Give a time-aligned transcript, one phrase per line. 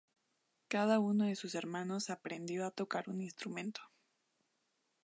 [0.67, 3.81] Cada uno de sus hermanos aprendió a tocar un instrumento.